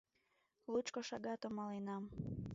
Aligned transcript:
Лучко 0.71 0.99
шагатым 1.09 1.51
маленам. 1.59 2.03